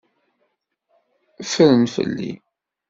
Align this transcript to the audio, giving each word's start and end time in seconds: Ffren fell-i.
Ffren 1.49 1.83
fell-i. 1.95 2.31